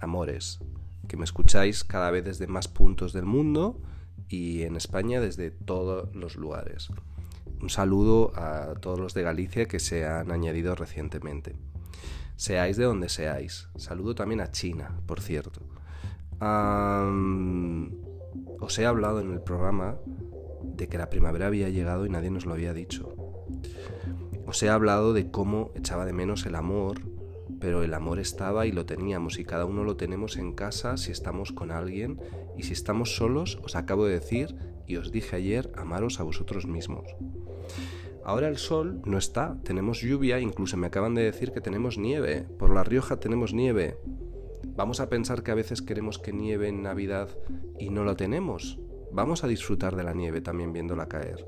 amores, 0.00 0.60
que 1.08 1.16
me 1.16 1.24
escucháis 1.24 1.84
cada 1.84 2.10
vez 2.10 2.24
desde 2.24 2.46
más 2.46 2.68
puntos 2.68 3.12
del 3.12 3.24
mundo 3.24 3.80
y 4.28 4.62
en 4.62 4.76
España 4.76 5.20
desde 5.20 5.50
todos 5.50 6.14
los 6.14 6.36
lugares. 6.36 6.88
Un 7.60 7.70
saludo 7.70 8.32
a 8.36 8.74
todos 8.80 9.00
los 9.00 9.14
de 9.14 9.22
Galicia 9.22 9.66
que 9.66 9.80
se 9.80 10.06
han 10.06 10.30
añadido 10.30 10.74
recientemente. 10.74 11.56
Seáis 12.36 12.76
de 12.76 12.84
donde 12.84 13.08
seáis. 13.08 13.68
Saludo 13.76 14.14
también 14.14 14.40
a 14.40 14.52
China, 14.52 15.00
por 15.06 15.20
cierto. 15.20 15.60
os 18.60 18.78
he 18.78 18.86
hablado 18.86 19.20
en 19.20 19.32
el 19.32 19.40
programa 19.40 19.96
de 20.62 20.88
que 20.88 20.98
la 20.98 21.10
primavera 21.10 21.48
había 21.48 21.68
llegado 21.68 22.06
y 22.06 22.10
nadie 22.10 22.30
nos 22.30 22.46
lo 22.46 22.52
había 22.52 22.72
dicho. 22.72 23.12
Os 24.46 24.62
he 24.62 24.68
hablado 24.68 25.12
de 25.12 25.30
cómo 25.30 25.72
echaba 25.74 26.06
de 26.06 26.12
menos 26.12 26.46
el 26.46 26.54
amor, 26.54 27.00
pero 27.60 27.82
el 27.82 27.94
amor 27.94 28.18
estaba 28.18 28.66
y 28.66 28.72
lo 28.72 28.86
teníamos 28.86 29.38
y 29.38 29.44
cada 29.44 29.64
uno 29.64 29.84
lo 29.84 29.96
tenemos 29.96 30.36
en 30.36 30.52
casa 30.52 30.96
si 30.96 31.12
estamos 31.12 31.52
con 31.52 31.70
alguien 31.70 32.20
y 32.56 32.62
si 32.64 32.72
estamos 32.72 33.16
solos 33.16 33.58
os 33.62 33.76
acabo 33.76 34.06
de 34.06 34.14
decir 34.14 34.56
y 34.86 34.96
os 34.96 35.12
dije 35.12 35.36
ayer 35.36 35.70
amaros 35.76 36.20
a 36.20 36.22
vosotros 36.22 36.66
mismos. 36.66 37.04
Ahora 38.24 38.48
el 38.48 38.58
sol 38.58 39.00
no 39.04 39.16
está, 39.16 39.56
tenemos 39.64 40.00
lluvia, 40.02 40.38
incluso 40.40 40.76
me 40.76 40.86
acaban 40.86 41.14
de 41.14 41.22
decir 41.22 41.52
que 41.52 41.60
tenemos 41.60 41.96
nieve, 41.96 42.46
por 42.58 42.74
La 42.74 42.84
Rioja 42.84 43.18
tenemos 43.18 43.54
nieve. 43.54 43.96
Vamos 44.76 45.00
a 45.00 45.08
pensar 45.08 45.42
que 45.42 45.50
a 45.50 45.54
veces 45.54 45.82
queremos 45.82 46.18
que 46.18 46.32
nieve 46.32 46.68
en 46.68 46.82
Navidad 46.82 47.28
y 47.78 47.90
no 47.90 48.04
lo 48.04 48.16
tenemos. 48.16 48.78
Vamos 49.12 49.44
a 49.44 49.48
disfrutar 49.48 49.96
de 49.96 50.04
la 50.04 50.12
nieve 50.12 50.40
también 50.40 50.72
viéndola 50.72 51.08
caer. 51.08 51.46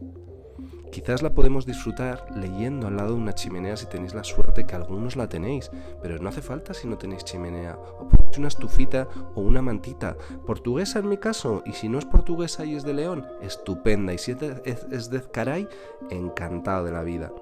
Quizás 0.91 1.23
la 1.23 1.35
podemos 1.35 1.67
disfrutar 1.67 2.27
leyendo 2.35 2.89
al 2.89 2.97
lado 2.97 3.15
de 3.15 3.21
una 3.21 3.35
chimenea 3.35 3.77
si 3.77 3.87
tenéis 3.87 4.15
la 4.15 4.25
suerte 4.25 4.50
que 4.65 4.77
algunos 4.77 5.17
la 5.17 5.29
tenéis, 5.29 5.71
pero 6.03 6.19
no 6.19 6.29
hace 6.29 6.43
falta 6.43 6.75
si 6.75 6.89
no 6.89 6.99
tenéis 6.99 7.25
chimenea, 7.25 7.79
o 7.99 8.09
ponéis 8.09 8.39
una 8.39 8.49
estufita 8.49 9.09
o 9.35 9.41
una 9.41 9.63
mantita. 9.63 10.17
Portuguesa 10.47 10.99
en 10.99 11.09
mi 11.09 11.19
caso, 11.19 11.63
y 11.67 11.73
si 11.73 11.89
no 11.89 11.99
es 11.99 12.05
portuguesa 12.05 12.65
y 12.65 12.75
es 12.75 12.85
de 12.85 12.95
León, 12.95 13.27
estupenda, 13.41 14.13
y 14.13 14.19
si 14.19 14.33
es 14.33 15.11
de 15.11 15.23
Caray, 15.31 15.69
encantado 16.11 16.85
de 16.85 16.93
la 16.93 17.03
vida. 17.03 17.33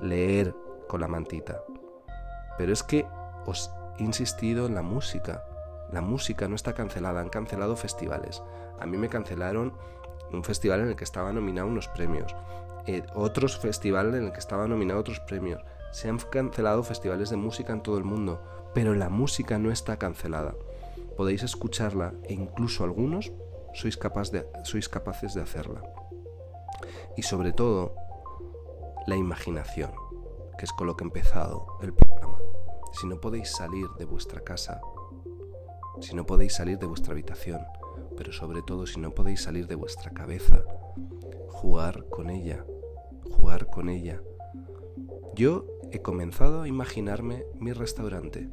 Leer 0.00 0.54
con 0.88 1.00
la 1.00 1.08
mantita. 1.08 1.62
Pero 2.58 2.72
es 2.72 2.82
que 2.82 3.06
os 3.46 3.70
he 3.98 4.02
insistido 4.02 4.66
en 4.66 4.74
la 4.74 4.82
música. 4.82 5.44
La 5.92 6.00
música 6.00 6.48
no 6.48 6.54
está 6.54 6.72
cancelada, 6.74 7.20
han 7.20 7.30
cancelado 7.30 7.76
festivales. 7.76 8.42
A 8.78 8.86
mí 8.86 8.96
me 8.96 9.08
cancelaron 9.08 9.72
un 10.32 10.44
festival 10.44 10.80
en 10.80 10.88
el 10.88 10.96
que 10.96 11.04
estaba 11.04 11.32
nominado 11.32 11.68
unos 11.68 11.88
premios. 11.88 12.34
Eh, 12.86 13.02
otros 13.14 13.58
festivales 13.58 14.14
en 14.14 14.26
el 14.26 14.32
que 14.32 14.38
estaba 14.38 14.66
nominado 14.66 15.00
otros 15.00 15.20
premios. 15.20 15.62
Se 15.92 16.08
han 16.08 16.18
cancelado 16.18 16.82
festivales 16.82 17.30
de 17.30 17.36
música 17.36 17.72
en 17.72 17.82
todo 17.82 17.98
el 17.98 18.04
mundo, 18.04 18.42
pero 18.74 18.94
la 18.94 19.08
música 19.08 19.58
no 19.58 19.70
está 19.70 19.98
cancelada. 19.98 20.54
Podéis 21.16 21.42
escucharla 21.42 22.14
e 22.24 22.34
incluso 22.34 22.84
algunos 22.84 23.32
sois, 23.74 23.96
capaces 23.96 25.34
de 25.34 25.42
hacerla. 25.42 25.82
Y 27.16 27.22
sobre 27.22 27.52
todo, 27.52 27.94
la 29.06 29.16
imaginación, 29.16 29.92
que 30.58 30.64
es 30.64 30.72
con 30.72 30.86
lo 30.86 30.96
que 30.96 31.04
he 31.04 31.06
empezado 31.06 31.66
el 31.82 31.92
programa. 31.92 32.38
Si 32.92 33.06
no 33.06 33.20
podéis 33.20 33.50
salir 33.50 33.86
de 33.98 34.04
vuestra 34.04 34.40
casa, 34.40 34.80
si 36.00 36.14
no 36.14 36.26
podéis 36.26 36.54
salir 36.54 36.78
de 36.78 36.86
vuestra 36.86 37.12
habitación, 37.12 37.60
pero 38.16 38.32
sobre 38.32 38.62
todo 38.62 38.86
si 38.86 39.00
no 39.00 39.12
podéis 39.12 39.42
salir 39.42 39.66
de 39.66 39.74
vuestra 39.74 40.10
cabeza, 40.10 40.64
jugar 41.48 42.06
con 42.08 42.30
ella, 42.30 42.64
jugar 43.30 43.66
con 43.66 43.88
ella. 43.88 44.20
Yo 45.34 45.66
he 45.92 46.02
comenzado 46.02 46.62
a 46.62 46.68
imaginarme 46.68 47.44
mi 47.58 47.72
restaurante. 47.72 48.48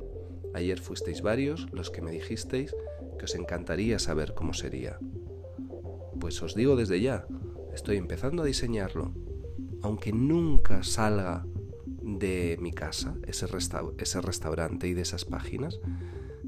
Ayer 0.53 0.79
fuisteis 0.79 1.21
varios 1.21 1.67
los 1.71 1.89
que 1.89 2.01
me 2.01 2.11
dijisteis 2.11 2.75
que 3.17 3.25
os 3.25 3.35
encantaría 3.35 3.99
saber 3.99 4.33
cómo 4.33 4.53
sería. 4.53 4.99
Pues 6.19 6.41
os 6.41 6.55
digo 6.55 6.75
desde 6.75 7.01
ya, 7.01 7.27
estoy 7.73 7.97
empezando 7.97 8.43
a 8.43 8.45
diseñarlo. 8.45 9.13
Aunque 9.81 10.11
nunca 10.11 10.83
salga 10.83 11.45
de 12.01 12.57
mi 12.59 12.71
casa 12.71 13.15
ese, 13.27 13.45
restaurante 13.47 14.87
y 14.87 14.93
de 14.93 15.01
esas 15.01 15.25
páginas, 15.25 15.79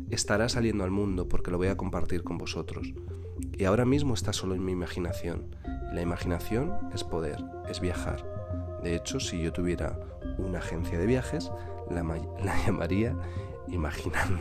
estará 0.10 0.50
saliendo 0.50 0.84
al 0.84 0.91
mundo 0.91 1.27
porque 1.27 1.51
lo 1.51 1.58
voy 1.58 1.67
a 1.67 1.77
compartir 1.77 2.24
con 2.24 2.38
vosotros. 2.38 2.93
Y 3.58 3.65
ahora 3.65 3.86
mismo 3.86 4.13
está 4.13 4.34
solo 4.34 4.55
en 4.55 4.65
mi 4.65 4.72
imaginación. 4.72 5.55
la 5.93 6.01
imaginación 6.01 6.74
es 6.93 7.03
poder, 7.03 7.43
es 7.67 7.79
viajar. 7.79 8.25
De 8.83 8.95
hecho, 8.95 9.19
si 9.19 9.41
yo 9.41 9.51
tuviera 9.51 10.00
una 10.38 10.59
agencia 10.59 10.98
de 10.98 11.05
viajes, 11.05 11.51
la, 11.89 12.03
la 12.43 12.65
llamaría 12.65 13.15
Imaginando. 13.67 14.39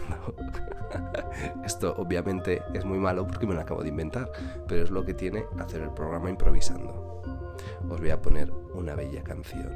Esto 1.64 1.94
obviamente 1.98 2.62
es 2.72 2.86
muy 2.86 2.98
malo 2.98 3.26
porque 3.26 3.46
me 3.46 3.54
lo 3.54 3.60
acabo 3.60 3.82
de 3.82 3.90
inventar, 3.90 4.32
pero 4.66 4.82
es 4.82 4.90
lo 4.90 5.04
que 5.04 5.12
tiene 5.12 5.44
hacer 5.58 5.82
el 5.82 5.90
programa 5.90 6.30
improvisando. 6.30 7.22
Os 7.90 8.00
voy 8.00 8.08
a 8.08 8.22
poner 8.22 8.50
una 8.72 8.94
bella 8.94 9.22
canción. 9.22 9.70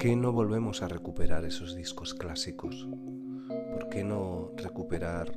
qué 0.00 0.16
no 0.16 0.32
volvemos 0.32 0.80
a 0.80 0.88
recuperar 0.88 1.44
esos 1.44 1.74
discos 1.74 2.14
clásicos? 2.14 2.88
¿Por 3.90 3.96
qué 3.96 4.04
no 4.04 4.52
recuperar 4.56 5.34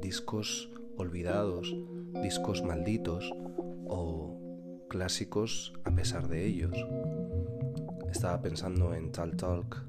discos 0.00 0.70
olvidados, 0.96 1.74
discos 2.22 2.62
malditos 2.62 3.28
o 3.88 4.86
clásicos 4.88 5.72
a 5.82 5.90
pesar 5.90 6.28
de 6.28 6.46
ellos? 6.46 6.76
Estaba 8.08 8.40
pensando 8.40 8.94
en 8.94 9.10
Tal 9.10 9.34
Talk, 9.36 9.84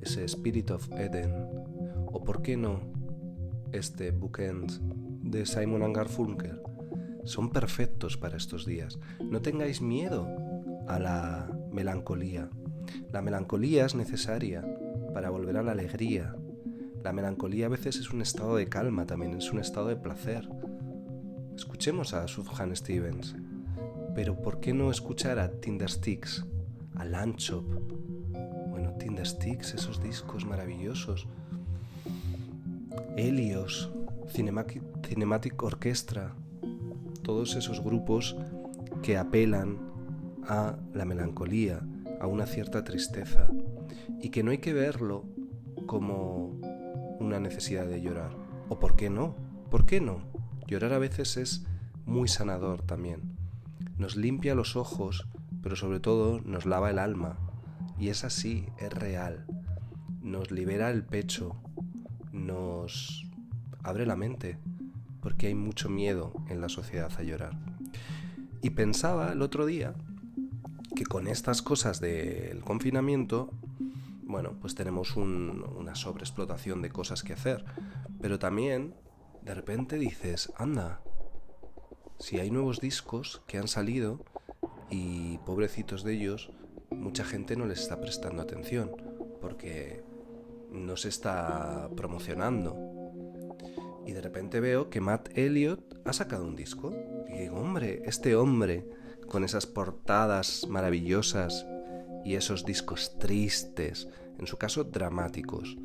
ese 0.00 0.24
Spirit 0.24 0.70
of 0.70 0.90
Eden, 0.92 1.34
o 2.06 2.24
por 2.24 2.40
qué 2.40 2.56
no 2.56 2.80
este 3.72 4.10
Bookend 4.10 4.80
de 5.30 5.44
Simon 5.44 5.92
Garfunkel. 5.92 6.62
Son 7.24 7.50
perfectos 7.50 8.16
para 8.16 8.38
estos 8.38 8.64
días. 8.64 8.98
No 9.22 9.42
tengáis 9.42 9.82
miedo 9.82 10.26
a 10.88 10.98
la 10.98 11.50
melancolía 11.70 12.48
la 13.12 13.22
melancolía 13.22 13.86
es 13.86 13.94
necesaria 13.94 14.64
para 15.12 15.30
volver 15.30 15.56
a 15.56 15.62
la 15.62 15.72
alegría. 15.72 16.34
La 17.02 17.12
melancolía 17.12 17.66
a 17.66 17.70
veces 17.70 17.96
es 17.96 18.10
un 18.10 18.20
estado 18.20 18.56
de 18.56 18.66
calma 18.66 19.06
también, 19.06 19.34
es 19.34 19.50
un 19.52 19.60
estado 19.60 19.88
de 19.88 19.96
placer. 19.96 20.48
Escuchemos 21.56 22.12
a 22.12 22.28
Sufjan 22.28 22.76
Stevens, 22.76 23.36
pero 24.14 24.40
¿por 24.40 24.60
qué 24.60 24.74
no 24.74 24.90
escuchar 24.90 25.38
a 25.38 25.50
Tindersticks, 25.50 26.44
a 26.96 27.04
Lanchop? 27.04 27.64
Bueno, 28.68 28.92
Tindersticks, 28.98 29.74
esos 29.74 30.02
discos 30.02 30.44
maravillosos. 30.44 31.26
Helios, 33.16 33.90
Cinematic, 34.28 34.82
Cinematic 35.06 35.62
Orchestra, 35.62 36.34
todos 37.22 37.56
esos 37.56 37.82
grupos 37.82 38.36
que 39.02 39.16
apelan 39.16 39.78
a 40.46 40.76
la 40.92 41.04
melancolía, 41.06 41.80
a 42.20 42.26
una 42.26 42.46
cierta 42.46 42.84
tristeza 42.84 43.48
y 44.20 44.28
que 44.28 44.42
no 44.42 44.50
hay 44.50 44.58
que 44.58 44.74
verlo 44.74 45.24
como 45.86 46.60
una 47.20 47.38
necesidad 47.38 47.86
de 47.86 48.00
llorar. 48.00 48.34
¿O 48.68 48.80
por 48.80 48.96
qué 48.96 49.10
no? 49.10 49.36
¿Por 49.70 49.86
qué 49.86 50.00
no? 50.00 50.18
Llorar 50.66 50.92
a 50.92 50.98
veces 50.98 51.36
es 51.36 51.66
muy 52.06 52.26
sanador 52.26 52.82
también. 52.82 53.36
Nos 53.96 54.16
limpia 54.16 54.54
los 54.54 54.74
ojos, 54.74 55.28
pero 55.62 55.76
sobre 55.76 56.00
todo 56.00 56.40
nos 56.40 56.66
lava 56.66 56.90
el 56.90 56.98
alma. 56.98 57.38
Y 57.98 58.08
es 58.08 58.24
así, 58.24 58.66
es 58.78 58.92
real. 58.92 59.46
Nos 60.22 60.50
libera 60.50 60.90
el 60.90 61.04
pecho, 61.04 61.56
nos 62.32 63.26
abre 63.82 64.06
la 64.06 64.16
mente, 64.16 64.58
porque 65.20 65.48
hay 65.48 65.54
mucho 65.54 65.88
miedo 65.88 66.32
en 66.48 66.60
la 66.60 66.68
sociedad 66.68 67.12
a 67.18 67.22
llorar. 67.22 67.58
Y 68.62 68.70
pensaba 68.70 69.32
el 69.32 69.42
otro 69.42 69.66
día 69.66 69.94
que 70.96 71.04
con 71.04 71.26
estas 71.26 71.62
cosas 71.62 72.00
del 72.00 72.60
confinamiento, 72.60 73.50
bueno, 74.30 74.56
pues 74.60 74.74
tenemos 74.74 75.16
una 75.16 75.94
sobreexplotación 75.94 76.82
de 76.82 76.90
cosas 76.90 77.22
que 77.22 77.32
hacer. 77.32 77.64
Pero 78.20 78.38
también, 78.38 78.94
de 79.42 79.54
repente 79.54 79.98
dices, 79.98 80.52
anda, 80.56 81.02
si 82.18 82.38
hay 82.38 82.50
nuevos 82.50 82.80
discos 82.80 83.42
que 83.46 83.58
han 83.58 83.68
salido 83.68 84.24
y 84.90 85.38
pobrecitos 85.38 86.04
de 86.04 86.14
ellos, 86.14 86.50
mucha 86.90 87.24
gente 87.24 87.56
no 87.56 87.66
les 87.66 87.80
está 87.80 88.00
prestando 88.00 88.42
atención 88.42 88.90
porque 89.40 90.02
no 90.70 90.96
se 90.96 91.08
está 91.08 91.88
promocionando. 91.96 92.76
Y 94.06 94.12
de 94.12 94.20
repente 94.20 94.60
veo 94.60 94.90
que 94.90 95.00
Matt 95.00 95.36
Elliott 95.36 96.00
ha 96.04 96.12
sacado 96.12 96.44
un 96.44 96.56
disco. 96.56 96.92
Y 97.28 97.38
digo, 97.38 97.56
hombre, 97.56 98.02
este 98.04 98.36
hombre 98.36 98.88
con 99.28 99.44
esas 99.44 99.66
portadas 99.66 100.66
maravillosas 100.68 101.66
y 102.24 102.34
esos 102.34 102.64
discos 102.64 103.18
tristes, 103.18 104.08
en 104.38 104.46
su 104.46 104.56
caso 104.56 104.84
dramáticos. 104.84 105.76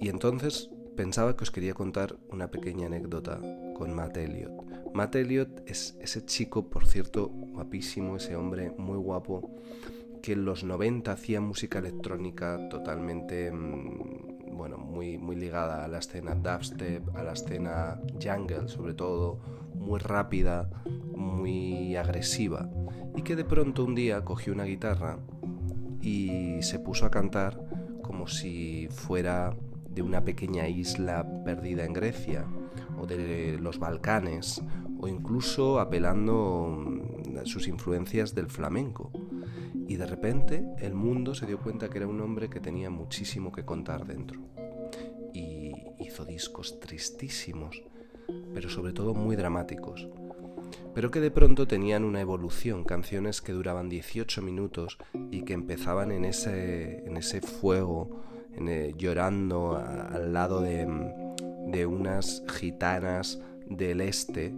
Y 0.00 0.08
entonces 0.08 0.70
pensaba 0.96 1.36
que 1.36 1.44
os 1.44 1.50
quería 1.50 1.74
contar 1.74 2.16
una 2.30 2.50
pequeña 2.50 2.86
anécdota 2.86 3.40
con 3.74 3.94
Matt 3.94 4.16
Elliot. 4.16 4.52
Matt 4.92 5.14
Elliot 5.16 5.62
es 5.66 5.96
ese 6.00 6.24
chico, 6.24 6.68
por 6.68 6.86
cierto, 6.86 7.28
guapísimo, 7.28 8.16
ese 8.16 8.36
hombre 8.36 8.72
muy 8.76 8.98
guapo, 8.98 9.50
que 10.22 10.32
en 10.32 10.44
los 10.44 10.64
90 10.64 11.12
hacía 11.12 11.40
música 11.40 11.78
electrónica 11.78 12.68
totalmente, 12.68 13.50
mm, 13.50 14.56
bueno, 14.56 14.78
muy, 14.78 15.16
muy 15.16 15.36
ligada 15.36 15.84
a 15.84 15.88
la 15.88 15.98
escena 15.98 16.34
dubstep, 16.34 17.16
a 17.16 17.22
la 17.22 17.32
escena 17.32 18.00
jungle 18.22 18.68
sobre 18.68 18.94
todo, 18.94 19.38
muy 19.74 19.98
rápida, 19.98 20.68
muy 21.20 21.96
agresiva, 21.96 22.68
y 23.16 23.22
que 23.22 23.36
de 23.36 23.44
pronto 23.44 23.84
un 23.84 23.94
día 23.94 24.24
cogió 24.24 24.52
una 24.52 24.64
guitarra 24.64 25.18
y 26.02 26.62
se 26.62 26.78
puso 26.78 27.06
a 27.06 27.10
cantar 27.10 27.60
como 28.02 28.26
si 28.26 28.88
fuera 28.90 29.54
de 29.88 30.02
una 30.02 30.24
pequeña 30.24 30.68
isla 30.68 31.26
perdida 31.44 31.84
en 31.84 31.92
Grecia 31.92 32.46
o 32.98 33.06
de 33.06 33.58
los 33.60 33.78
Balcanes 33.78 34.62
o 34.98 35.08
incluso 35.08 35.80
apelando 35.80 36.68
mm, 36.68 37.38
a 37.38 37.46
sus 37.46 37.68
influencias 37.68 38.34
del 38.34 38.48
flamenco. 38.48 39.10
Y 39.86 39.96
de 39.96 40.06
repente 40.06 40.64
el 40.78 40.94
mundo 40.94 41.34
se 41.34 41.46
dio 41.46 41.58
cuenta 41.58 41.88
que 41.88 41.98
era 41.98 42.06
un 42.06 42.20
hombre 42.20 42.48
que 42.48 42.60
tenía 42.60 42.90
muchísimo 42.90 43.50
que 43.50 43.64
contar 43.64 44.06
dentro. 44.06 44.40
Y 45.32 45.72
hizo 45.98 46.24
discos 46.24 46.78
tristísimos, 46.78 47.82
pero 48.54 48.68
sobre 48.68 48.92
todo 48.92 49.14
muy 49.14 49.36
dramáticos. 49.36 50.08
Pero 50.94 51.10
que 51.10 51.20
de 51.20 51.30
pronto 51.30 51.66
tenían 51.66 52.04
una 52.04 52.20
evolución, 52.20 52.84
canciones 52.84 53.40
que 53.40 53.52
duraban 53.52 53.88
18 53.88 54.42
minutos 54.42 54.98
y 55.30 55.42
que 55.42 55.52
empezaban 55.52 56.10
en 56.10 56.24
ese, 56.24 57.04
en 57.06 57.16
ese 57.16 57.40
fuego, 57.40 58.22
eh, 58.58 58.92
llorando 58.96 59.76
al 59.76 60.32
lado 60.32 60.60
de, 60.60 60.86
de 61.68 61.86
unas 61.86 62.42
gitanas 62.48 63.40
del 63.68 64.00
este 64.00 64.52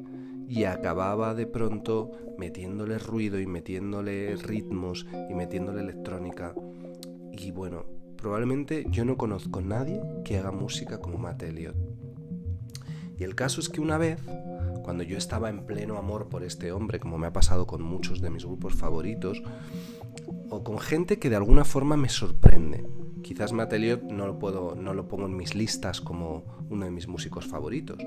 y 0.49 0.65
acababa 0.65 1.35
de 1.35 1.47
pronto 1.47 2.13
metiéndole 2.39 2.99
ruido 2.99 3.39
y 3.39 3.47
metiéndole 3.47 4.37
ritmos 4.37 5.07
y 5.31 5.35
metiéndole 5.35 5.81
electrónica. 5.81 6.55
Y 7.33 7.51
bueno, 7.51 7.87
probablemente 8.17 8.85
yo 8.91 9.05
no 9.05 9.17
conozco 9.17 9.61
a 9.61 9.63
nadie 9.63 10.01
que 10.25 10.39
haga 10.39 10.51
música 10.51 10.99
como 10.99 11.19
Matt 11.19 11.43
Elliot. 11.43 11.77
Y 13.19 13.25
el 13.25 13.35
caso 13.35 13.61
es 13.61 13.69
que 13.69 13.81
una 13.81 13.99
vez, 13.99 14.19
cuando 14.83 15.03
yo 15.03 15.17
estaba 15.17 15.49
en 15.49 15.65
pleno 15.65 15.97
amor 15.97 16.29
por 16.29 16.43
este 16.45 16.73
hombre, 16.73 17.01
como 17.01 17.19
me 17.19 17.27
ha 17.27 17.33
pasado 17.33 17.67
con 17.67 17.83
muchos 17.83 18.21
de 18.21 18.31
mis 18.31 18.45
grupos 18.45 18.75
favoritos, 18.75 19.43
o 20.51 20.63
con 20.63 20.79
gente 20.79 21.19
que 21.19 21.31
de 21.31 21.37
alguna 21.37 21.65
forma 21.65 21.97
me 21.97 22.09
sorprende, 22.09 22.85
Quizás 23.23 23.53
Matt 23.53 23.73
no 24.11 24.27
lo, 24.27 24.39
puedo, 24.39 24.75
no 24.75 24.95
lo 24.95 25.07
pongo 25.07 25.27
en 25.27 25.37
mis 25.37 25.55
listas 25.55 26.01
como 26.01 26.45
uno 26.69 26.85
de 26.85 26.91
mis 26.91 27.07
músicos 27.07 27.47
favoritos, 27.47 27.99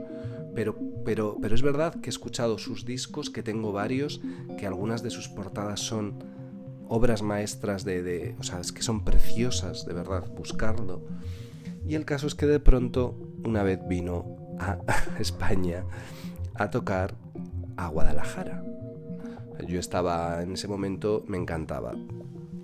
pero, 0.54 0.78
pero, 1.06 1.38
pero 1.42 1.56
es 1.56 1.62
verdad 1.62 1.96
que 1.96 2.10
he 2.10 2.12
escuchado 2.12 2.58
sus 2.58 2.86
discos, 2.86 3.30
que 3.30 3.42
tengo 3.42 3.72
varios, 3.72 4.22
que 4.58 4.68
algunas 4.68 5.04
de 5.04 5.10
sus 5.10 5.30
portadas 5.30 5.80
son 5.80 6.24
obras 6.88 7.22
maestras 7.22 7.86
de, 7.86 8.04
de, 8.04 8.36
o 8.40 8.44
sea, 8.44 8.60
es 8.60 8.72
que 8.72 8.82
son 8.82 9.04
preciosas, 9.04 9.86
de 9.86 9.94
verdad, 9.94 10.30
buscarlo. 10.36 11.02
Y 11.88 11.96
el 11.96 12.06
caso 12.06 12.28
es 12.28 12.36
que 12.36 12.46
de 12.46 12.60
pronto 12.60 13.18
una 13.44 13.64
vez 13.64 13.80
vino 13.88 14.36
a 14.60 14.80
España 15.20 15.86
a 16.58 16.70
tocar 16.70 17.16
a 17.78 17.88
Guadalajara. 17.88 18.64
Yo 19.68 19.80
estaba 19.80 20.42
en 20.42 20.54
ese 20.54 20.68
momento, 20.68 21.24
me 21.28 21.38
encantaba. 21.38 21.94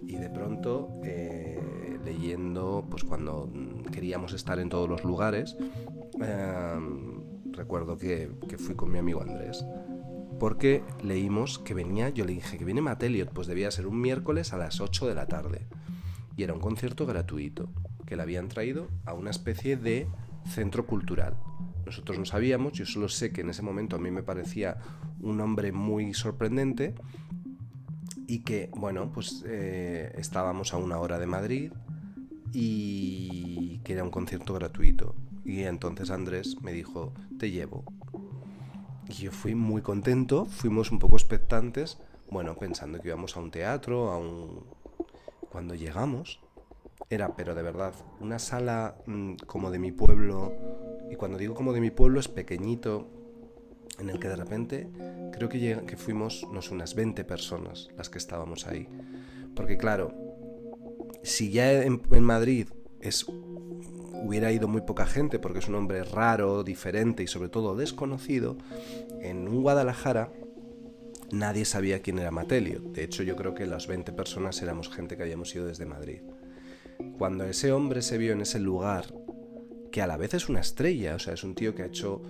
Y 0.08 0.15
de 0.15 0.30
pronto 0.30 0.89
eh, 1.04 1.60
leyendo, 2.04 2.86
pues 2.89 3.04
cuando 3.04 3.49
queríamos 3.91 4.34
estar 4.34 4.60
en 4.60 4.69
todos 4.69 4.89
los 4.89 5.04
lugares, 5.04 5.58
em, 6.19 7.21
recuerdo 7.51 7.97
que, 7.97 8.32
fui 8.58 8.75
con 8.75 8.91
mi 8.91 8.99
amigo 8.99 9.21
Andrés, 9.21 9.65
porque 10.39 10.84
leímos 11.04 11.60
que 11.60 11.73
venía, 11.73 12.10
yo 12.10 12.25
le 12.25 12.34
dije 12.34 12.58
que 12.58 12.65
viene 12.65 12.82
Matt 12.82 13.04
pues 13.34 13.47
debía 13.47 13.71
ser 13.71 13.88
un 13.88 13.99
miércoles 14.01 14.54
a 14.54 14.58
las 14.58 14.82
8 14.82 15.08
de 15.08 15.15
la 15.15 15.27
tarde, 15.27 15.67
y 16.36 16.43
era 16.43 16.54
un 16.54 16.60
concierto 16.60 17.06
gratuito, 17.06 17.69
que 18.06 18.15
le 18.15 18.23
habían 18.23 18.47
traído 18.47 18.88
a 19.06 19.13
una 19.13 19.30
especie 19.30 19.77
de 19.77 20.08
centro 20.45 20.86
cultural. 20.86 21.36
Nosotros 21.91 22.17
no 22.17 22.25
sabíamos, 22.25 22.73
yo 22.73 22.86
solo 22.86 23.10
sé 23.10 23.32
que 23.32 23.41
en 23.41 23.49
ese 23.49 23.62
momento 23.62 23.97
a 23.97 23.99
mí 23.99 24.12
me 24.12 24.23
parecía 24.23 24.77
un 25.19 25.41
hombre 25.41 25.71
muy 25.71 26.13
sorprendente 26.13 26.95
y 28.27 28.39
que, 28.39 28.69
bueno, 28.73 29.12
pues 29.12 29.43
eh, 29.45 30.13
estábamos 30.17 30.73
a 30.73 30.77
una 30.77 30.97
hora 30.99 31.19
de 31.19 31.27
Madrid, 31.27 31.71
y 32.54 33.80
que 33.84 33.93
era 33.93 34.04
un 34.04 34.12
concierto 34.12 34.54
gratuito. 34.54 35.15
Y 35.43 35.63
entonces 35.63 36.12
Andrés 36.12 36.62
me 36.62 36.73
dijo, 36.73 37.13
te 37.39 37.51
llevo. 37.51 37.84
Y 39.10 39.13
yo 39.13 39.32
fui 39.32 39.56
muy 39.56 39.82
contento, 39.82 40.45
fuimos 40.45 40.91
un 40.91 40.99
poco 40.99 41.15
expectantes, 41.15 41.97
bueno, 42.30 42.56
pensando 42.56 43.01
que 43.01 43.10
íbamos 43.10 43.36
a 43.36 43.39
un 43.39 43.51
teatro, 43.51 44.12
a 44.12 44.17
un... 44.17 44.65
Cuando 45.51 45.75
llegamos, 45.75 46.39
era, 47.10 47.36
pero 47.36 47.54
de 47.56 47.62
verdad, 47.62 47.93
una 48.21 48.39
sala 48.39 48.95
mm, 49.06 49.36
como 49.45 49.69
de 49.69 49.80
mi 49.80 49.91
pueblo, 49.91 50.54
y 51.12 51.15
cuando 51.15 51.38
digo 51.38 51.54
como 51.54 51.74
de 51.74 51.82
mi 51.82 51.91
pueblo 51.91 52.19
es 52.19 52.30
pequeñito, 52.30 53.08
en 54.00 54.10
el 54.10 54.19
que 54.19 54.30
de 54.30 54.36
repente 54.38 54.88
creo 55.34 55.50
que, 55.50 55.82
que 55.86 55.97
fuimos 55.97 56.43
unos 56.43 56.71
unas 56.71 56.95
20 56.95 57.26
personas 57.26 57.89
las 57.97 58.10
que 58.10 58.17
estábamos 58.17 58.65
ahí. 58.65 58.88
Porque 59.54 59.78
claro, 59.78 60.13
si 61.21 61.52
ya 61.52 61.84
en, 61.84 62.02
Madrid 62.24 62.69
es, 63.02 63.26
hubiera 63.28 64.52
ido 64.52 64.69
muy 64.69 64.82
poca 64.82 65.06
gente 65.06 65.38
porque 65.38 65.60
es 65.60 65.67
un 65.67 65.76
hombre 65.76 66.04
raro, 66.04 66.63
diferente 66.63 67.24
y 67.24 67.28
sobre 67.28 67.50
todo 67.50 67.76
desconocido, 67.76 68.58
en 69.19 69.47
un 69.50 69.62
Guadalajara 69.62 70.32
nadie 71.32 71.65
sabía 71.65 72.02
quién 72.02 72.19
era 72.19 72.32
Matelio. 72.32 72.80
De 72.80 73.04
hecho, 73.04 73.24
yo 73.24 73.36
creo 73.36 73.54
que 73.54 73.65
las 73.65 73.88
20 73.88 74.13
personas 74.13 74.62
éramos 74.62 74.89
gente 74.89 75.17
que 75.17 75.24
habíamos 75.24 75.54
ido 75.54 75.65
desde 75.65 75.86
Madrid. 75.86 76.21
Cuando 77.17 77.45
ese 77.45 77.71
hombre 77.71 78.02
se 78.02 78.17
vio 78.17 78.34
en 78.34 78.41
ese 78.41 78.60
lugar, 78.60 79.06
que 79.91 80.01
a 80.01 80.08
la 80.08 80.17
vez 80.17 80.34
es 80.34 80.49
una 80.49 80.62
estrella, 80.62 81.15
o 81.15 81.19
sea, 81.19 81.34
es 81.34 81.43
un 81.43 81.54
tío 81.54 81.75
que 81.75 81.84
ha 81.84 81.88
hecho 81.88 82.21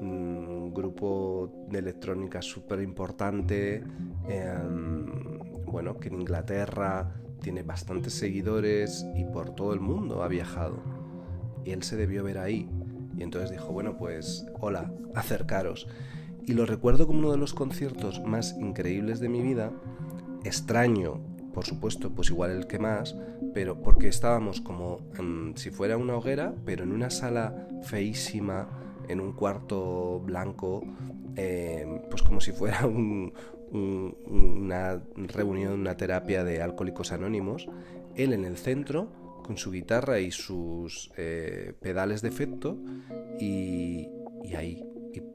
un 0.00 0.72
grupo 0.74 1.66
de 1.70 1.78
electrónica 1.78 2.42
súper 2.42 2.80
importante, 2.82 3.82
em, 4.28 5.38
bueno, 5.64 5.98
que 5.98 6.08
en 6.08 6.20
Inglaterra 6.20 7.14
tiene 7.40 7.62
bastantes 7.62 8.12
seguidores 8.12 9.06
y 9.16 9.24
por 9.24 9.54
todo 9.54 9.72
el 9.72 9.80
mundo 9.80 10.22
ha 10.22 10.28
viajado. 10.28 10.82
Y 11.64 11.70
él 11.70 11.82
se 11.82 11.96
debió 11.96 12.22
ver 12.22 12.38
ahí. 12.38 12.68
Y 13.16 13.22
entonces 13.22 13.50
dijo, 13.50 13.72
bueno, 13.72 13.96
pues 13.96 14.46
hola, 14.60 14.92
acercaros. 15.14 15.88
Y 16.44 16.52
lo 16.52 16.66
recuerdo 16.66 17.06
como 17.06 17.20
uno 17.20 17.32
de 17.32 17.38
los 17.38 17.54
conciertos 17.54 18.22
más 18.24 18.56
increíbles 18.58 19.18
de 19.18 19.28
mi 19.28 19.42
vida. 19.42 19.72
Extraño, 20.44 21.20
por 21.56 21.64
supuesto, 21.64 22.10
pues 22.10 22.28
igual 22.28 22.50
el 22.50 22.66
que 22.66 22.78
más, 22.78 23.16
pero 23.54 23.80
porque 23.80 24.08
estábamos 24.08 24.60
como 24.60 25.00
si 25.54 25.70
fuera 25.70 25.96
una 25.96 26.14
hoguera, 26.14 26.54
pero 26.66 26.84
en 26.84 26.92
una 26.92 27.08
sala 27.08 27.66
feísima, 27.82 28.68
en 29.08 29.20
un 29.22 29.32
cuarto 29.32 30.20
blanco, 30.20 30.82
eh, 31.34 32.02
pues 32.10 32.22
como 32.22 32.42
si 32.42 32.52
fuera 32.52 32.84
un, 32.86 33.32
una 33.72 35.02
reunión, 35.16 35.80
una 35.80 35.96
terapia 35.96 36.44
de 36.44 36.60
alcohólicos 36.60 37.10
anónimos, 37.10 37.66
él 38.16 38.34
en 38.34 38.44
el 38.44 38.58
centro 38.58 39.40
con 39.42 39.56
su 39.56 39.70
guitarra 39.70 40.20
y 40.20 40.32
sus 40.32 41.10
eh, 41.16 41.72
pedales 41.80 42.20
de 42.20 42.28
efecto 42.28 42.76
y, 43.40 44.10
ahí. 44.54 44.84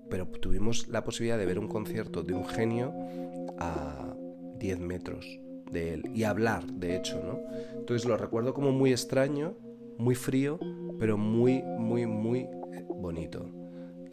pero 0.08 0.28
tuvimos 0.28 0.88
la 0.88 1.04
posibilidad 1.04 1.40
de 1.40 1.48
ver 1.48 1.58
un 1.58 1.68
concierto 1.68 2.22
de 2.22 2.36
un 2.36 2.46
genio 2.46 2.94
a 3.58 4.14
10 4.60 4.80
metros 4.82 5.42
de 5.72 5.94
él 5.94 6.12
y 6.14 6.24
hablar, 6.24 6.66
de 6.66 6.96
hecho, 6.96 7.22
¿no? 7.24 7.40
Entonces 7.78 8.08
lo 8.08 8.18
recuerdo 8.18 8.54
como 8.54 8.72
muy 8.72 8.92
extraño, 8.92 9.56
muy 9.98 10.16
frío, 10.16 10.60
pero 11.00 11.18
muy, 11.18 11.64
muy, 11.64 12.06
muy 12.06 12.48
bonito 12.90 13.50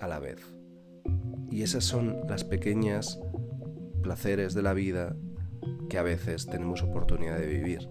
a 0.01 0.09
la 0.09 0.19
vez. 0.19 0.41
Y 1.51 1.63
esas 1.63 1.85
son 1.85 2.21
las 2.29 2.45
pequeñas 2.45 3.21
placeres 4.03 4.55
de 4.55 4.63
la 4.63 4.75
vida 4.75 5.17
que 5.89 5.99
a 5.99 6.03
veces 6.03 6.47
tenemos 6.47 6.83
oportunidad 6.83 7.39
de 7.39 7.47
vivir. 7.47 7.89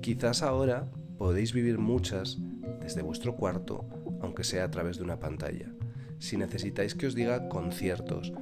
Quizás 0.00 0.42
ahora 0.42 0.90
podéis 1.18 1.52
vivir 1.52 1.78
muchas 1.78 2.38
desde 2.80 3.02
vuestro 3.02 3.36
cuarto, 3.36 3.86
aunque 4.20 4.44
sea 4.44 4.64
a 4.64 4.70
través 4.70 4.98
de 4.98 5.04
una 5.04 5.18
pantalla. 5.18 5.72
Si 6.18 6.36
necesitáis 6.36 6.94
que 6.94 7.06
os 7.06 7.14
diga 7.14 7.48
conciertos, 7.48 8.32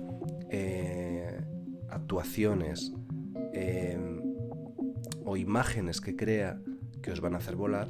eh, 0.51 1.41
actuaciones 1.89 2.93
eh, 3.53 3.99
o 5.25 5.37
imágenes 5.37 6.01
que 6.01 6.17
crea 6.17 6.61
que 7.03 7.11
os 7.11 7.21
van 7.21 7.35
a 7.35 7.39
hacer 7.39 7.57
volar, 7.57 7.89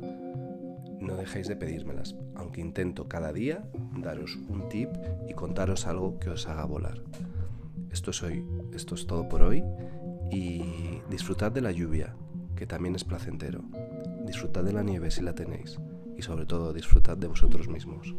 no 1.01 1.16
dejéis 1.16 1.49
de 1.49 1.57
pedírmelas, 1.57 2.16
aunque 2.35 2.61
intento 2.61 3.09
cada 3.09 3.33
día 3.33 3.64
daros 3.97 4.37
un 4.49 4.68
tip 4.68 4.88
y 5.29 5.35
contaros 5.35 5.87
algo 5.87 6.18
que 6.18 6.31
os 6.31 6.49
haga 6.49 6.64
volar. 6.64 7.03
Esto 7.90 8.11
es 8.11 8.23
hoy, 8.23 8.44
esto 8.73 8.94
es 8.94 9.07
todo 9.07 9.29
por 9.29 9.42
hoy 9.42 9.62
y 10.31 11.01
disfrutad 11.11 11.53
de 11.53 11.61
la 11.61 11.73
lluvia, 11.73 12.16
que 12.57 12.66
también 12.66 12.94
es 12.94 13.05
placentero. 13.05 13.62
Disfrutad 14.25 14.64
de 14.64 14.73
la 14.73 14.83
nieve 14.83 15.11
si 15.11 15.23
la 15.23 15.35
tenéis 15.35 15.79
y 16.16 16.23
sobre 16.23 16.47
todo 16.47 16.73
disfrutad 16.73 17.16
de 17.16 17.29
vosotros 17.29 17.68
mismos. 17.68 18.14